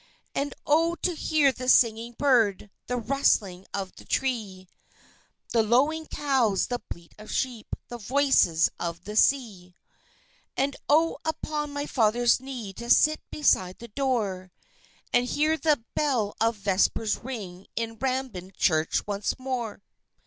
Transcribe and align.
"And 0.33 0.55
Oh, 0.65 0.95
to 1.03 1.13
hear 1.13 1.51
the 1.51 1.69
singing 1.69 2.13
bird, 2.13 2.71
the 2.87 2.97
rustling 2.97 3.67
of 3.71 3.93
the 3.97 4.03
tree, 4.05 4.67
The 5.49 5.61
lowing 5.61 6.07
cows, 6.07 6.65
the 6.69 6.81
bleat 6.89 7.13
of 7.19 7.31
sheep, 7.31 7.67
the 7.87 7.99
voices 7.99 8.71
of 8.79 9.03
the 9.03 9.15
sea; 9.15 9.75
"And 10.57 10.75
Oh, 10.89 11.19
upon 11.23 11.71
my 11.71 11.85
father's 11.85 12.39
knee 12.39 12.73
to 12.73 12.89
sit 12.89 13.21
beside 13.29 13.77
the 13.77 13.89
door, 13.89 14.51
And 15.13 15.27
hear 15.27 15.55
the 15.55 15.83
bell 15.93 16.35
of 16.41 16.55
vespers 16.55 17.17
ring 17.17 17.67
in 17.75 17.97
Rambin 17.99 18.53
church 18.57 19.05
once 19.05 19.37
more!" 19.37 19.83